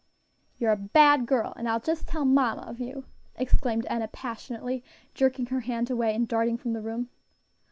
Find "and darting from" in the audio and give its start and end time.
6.15-6.73